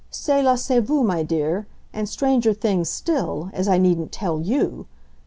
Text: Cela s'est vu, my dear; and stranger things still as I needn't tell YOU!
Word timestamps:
Cela 0.09 0.57
s'est 0.57 0.79
vu, 0.81 1.03
my 1.03 1.21
dear; 1.21 1.67
and 1.93 2.09
stranger 2.09 2.55
things 2.55 2.89
still 2.89 3.51
as 3.53 3.67
I 3.67 3.77
needn't 3.77 4.11
tell 4.11 4.41
YOU! 4.41 4.87